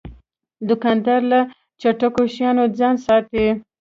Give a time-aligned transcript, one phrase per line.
[0.67, 1.39] دوکاندار له
[1.81, 3.45] چټلو شیانو ځان ساتي.